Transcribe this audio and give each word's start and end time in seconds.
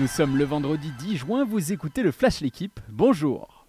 Nous 0.00 0.06
sommes 0.06 0.38
le 0.38 0.44
vendredi 0.44 0.90
10 0.98 1.16
juin, 1.18 1.44
vous 1.44 1.72
écoutez 1.72 2.02
le 2.02 2.10
Flash 2.10 2.40
L'équipe, 2.40 2.80
bonjour 2.88 3.66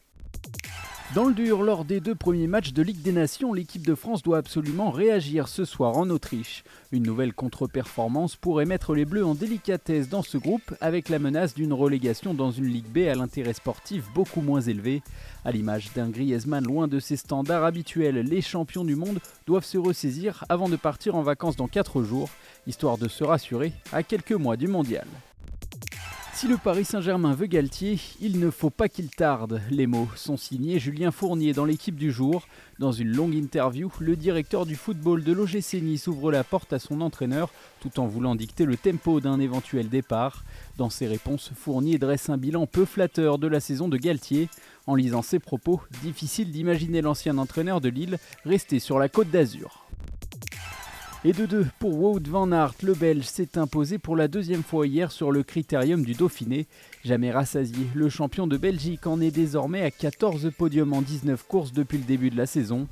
dans 1.14 1.26
le 1.26 1.34
dur, 1.34 1.62
lors 1.62 1.84
des 1.84 2.00
deux 2.00 2.16
premiers 2.16 2.48
matchs 2.48 2.72
de 2.72 2.82
Ligue 2.82 3.02
des 3.02 3.12
Nations, 3.12 3.52
l'équipe 3.52 3.86
de 3.86 3.96
France 3.96 4.24
doit 4.24 4.38
absolument 4.38 4.92
réagir 4.92 5.50
ce 5.50 5.66
soir 5.66 5.98
en 5.98 6.10
Autriche. 6.10 6.64
Une 6.94 7.04
nouvelle 7.04 7.34
contre-performance 7.34 8.38
pourrait 8.38 8.64
mettre 8.64 8.96
les 8.96 9.04
Bleus 9.04 9.26
en 9.26 9.36
délicatesse 9.36 10.08
dans 10.08 10.22
ce 10.22 10.38
groupe, 10.38 10.74
avec 10.80 11.10
la 11.10 11.20
menace 11.20 11.54
d'une 11.54 11.74
relégation 11.74 12.34
dans 12.34 12.52
une 12.52 12.68
Ligue 12.68 12.88
B 12.88 13.10
à 13.10 13.16
l'intérêt 13.16 13.52
sportif 13.52 14.06
beaucoup 14.16 14.40
moins 14.40 14.62
élevé. 14.62 15.02
À 15.44 15.52
l'image 15.52 15.92
d'un 15.94 16.08
Griezmann 16.08 16.64
loin 16.64 16.88
de 16.88 17.02
ses 17.02 17.18
standards 17.18 17.66
habituels, 17.66 18.22
les 18.22 18.42
champions 18.42 18.86
du 18.86 18.96
monde 18.96 19.20
doivent 19.48 19.66
se 19.66 19.78
ressaisir 19.78 20.46
avant 20.48 20.70
de 20.70 20.78
partir 20.78 21.16
en 21.16 21.24
vacances 21.24 21.58
dans 21.58 21.68
4 21.68 22.04
jours, 22.04 22.30
histoire 22.68 22.98
de 22.98 23.10
se 23.10 23.26
rassurer 23.26 23.74
à 23.92 24.02
quelques 24.02 24.32
mois 24.32 24.56
du 24.56 24.70
mondial. 24.70 25.08
Si 26.42 26.48
le 26.48 26.58
Paris 26.58 26.86
Saint-Germain 26.86 27.36
veut 27.36 27.46
Galtier, 27.46 28.00
il 28.20 28.40
ne 28.40 28.50
faut 28.50 28.72
pas 28.72 28.90
qu'il 28.90 29.12
tarde. 29.12 29.62
Les 29.70 29.86
mots 29.86 30.08
sont 30.16 30.38
signés 30.38 30.80
Julien 30.80 31.12
Fournier 31.12 31.54
dans 31.54 31.66
l'équipe 31.66 31.96
du 31.96 32.12
jour. 32.12 32.48
Dans 32.80 32.92
une 32.92 33.16
longue 33.16 33.36
interview, 33.36 33.92
le 34.00 34.16
directeur 34.16 34.66
du 34.66 34.76
football 34.76 35.24
de 35.24 35.34
l'OGC 35.34 35.84
Nice 35.84 36.08
ouvre 36.08 36.32
la 36.32 36.44
porte 36.44 36.74
à 36.74 36.80
son 36.80 37.02
entraîneur 37.02 37.52
tout 37.80 38.00
en 38.00 38.08
voulant 38.08 38.34
dicter 38.34 38.66
le 38.66 38.76
tempo 38.76 39.20
d'un 39.20 39.40
éventuel 39.40 39.88
départ. 39.88 40.44
Dans 40.80 40.90
ses 40.90 41.06
réponses, 41.06 41.52
Fournier 41.54 42.00
dresse 42.00 42.28
un 42.32 42.40
bilan 42.40 42.66
peu 42.66 42.86
flatteur 42.86 43.38
de 43.38 43.46
la 43.46 43.60
saison 43.60 43.88
de 43.88 43.98
Galtier. 43.98 44.50
En 44.88 44.96
lisant 44.96 45.22
ses 45.22 45.38
propos, 45.38 45.82
difficile 46.02 46.50
d'imaginer 46.50 47.04
l'ancien 47.04 47.38
entraîneur 47.38 47.82
de 47.82 47.90
Lille 47.90 48.18
rester 48.46 48.80
sur 48.80 48.98
la 48.98 49.10
côte 49.10 49.30
d'Azur. 49.30 49.86
Et 51.24 51.34
de 51.34 51.46
deux 51.46 51.68
pour 51.78 52.02
Wout 52.02 52.28
van 52.28 52.52
Aert, 52.52 52.74
le 52.82 52.96
Belge 52.96 53.26
s'est 53.26 53.60
imposé 53.60 54.00
pour 54.00 54.16
la 54.16 54.28
deuxième 54.28 54.64
fois 54.64 54.88
hier 54.88 55.12
sur 55.12 55.32
le 55.32 55.44
critérium 55.44 56.04
du 56.04 56.14
Dauphiné. 56.14 56.66
Jamais 57.06 57.30
rassasié, 57.30 57.86
le 57.94 58.10
champion 58.10 58.48
de 58.48 58.58
Belgique 58.58 59.06
en 59.06 59.22
est 59.22 59.30
désormais 59.30 59.84
à 59.84 59.92
14 59.92 60.50
podiums 60.58 60.94
en 60.94 61.04
19 61.04 61.46
courses 61.48 61.74
depuis 61.74 62.00
le 62.00 62.06
début 62.06 62.32
de 62.32 62.38
la 62.38 62.48
saison. 62.48 62.88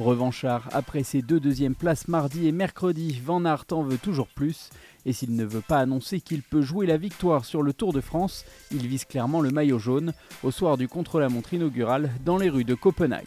Revanchard, 0.00 0.68
après 0.72 1.04
ses 1.04 1.22
deux 1.22 1.38
deuxièmes 1.38 1.76
places 1.76 2.08
mardi 2.08 2.48
et 2.48 2.52
mercredi, 2.52 3.20
Van 3.24 3.44
Aert 3.44 3.66
en 3.70 3.84
veut 3.84 3.98
toujours 3.98 4.28
plus. 4.28 4.70
Et 5.06 5.12
s'il 5.12 5.36
ne 5.36 5.44
veut 5.44 5.60
pas 5.60 5.78
annoncer 5.78 6.20
qu'il 6.20 6.42
peut 6.42 6.62
jouer 6.62 6.84
la 6.84 6.96
victoire 6.96 7.44
sur 7.44 7.62
le 7.62 7.72
Tour 7.72 7.92
de 7.92 8.00
France, 8.00 8.44
il 8.72 8.88
vise 8.88 9.04
clairement 9.04 9.40
le 9.40 9.50
maillot 9.50 9.78
jaune 9.78 10.14
au 10.42 10.50
soir 10.50 10.78
du 10.78 10.88
contre-la-montre 10.88 11.54
inaugural 11.54 12.10
dans 12.24 12.38
les 12.38 12.48
rues 12.48 12.64
de 12.64 12.74
Copenhague. 12.74 13.26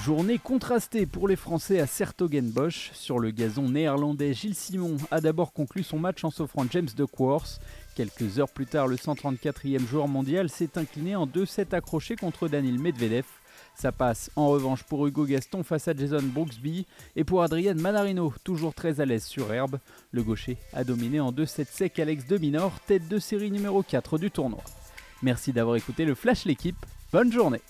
Journée 0.00 0.38
contrastée 0.38 1.06
pour 1.06 1.28
les 1.28 1.36
Français 1.36 1.78
à 1.78 1.86
Sertogenbosch. 1.86 2.90
Sur 2.92 3.20
le 3.20 3.30
gazon 3.30 3.68
néerlandais, 3.68 4.34
Gilles 4.34 4.56
Simon 4.56 4.96
a 5.12 5.20
d'abord 5.20 5.52
conclu 5.52 5.84
son 5.84 5.98
match 5.98 6.24
en 6.24 6.30
s'offrant 6.30 6.64
James 6.70 6.88
de 6.96 7.04
Quartz. 7.04 7.60
Quelques 7.94 8.38
heures 8.40 8.48
plus 8.48 8.66
tard, 8.66 8.88
le 8.88 8.96
134e 8.96 9.86
joueur 9.86 10.08
mondial 10.08 10.48
s'est 10.48 10.76
incliné 10.76 11.14
en 11.14 11.26
2-7 11.26 11.74
accrochés 11.74 12.16
contre 12.16 12.48
Daniel 12.48 12.80
Medvedev. 12.80 13.26
Ça 13.76 13.92
passe 13.92 14.30
en 14.34 14.48
revanche 14.48 14.82
pour 14.82 15.06
Hugo 15.06 15.24
Gaston 15.24 15.62
face 15.62 15.86
à 15.86 15.94
Jason 15.94 16.22
Brooksby 16.22 16.86
et 17.14 17.22
pour 17.22 17.42
Adrien 17.42 17.74
Manarino, 17.74 18.32
toujours 18.42 18.74
très 18.74 19.00
à 19.00 19.04
l'aise 19.04 19.24
sur 19.24 19.52
herbe. 19.52 19.78
Le 20.10 20.22
gaucher 20.24 20.56
a 20.72 20.82
dominé 20.84 21.20
en 21.20 21.30
2-7 21.30 21.66
sec 21.70 21.98
Alex 21.98 22.26
Dominor, 22.26 22.72
tête 22.86 23.08
de 23.08 23.18
série 23.18 23.50
numéro 23.50 23.82
4 23.82 24.18
du 24.18 24.30
tournoi. 24.30 24.62
Merci 25.22 25.52
d'avoir 25.52 25.76
écouté 25.76 26.04
le 26.04 26.16
Flash 26.16 26.44
l'équipe. 26.44 26.84
Bonne 27.12 27.30
journée 27.30 27.60